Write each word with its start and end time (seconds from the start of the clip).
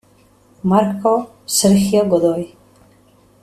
Marcos 0.63 1.27
Sergio 1.45 2.09
Godoy. 2.09 2.55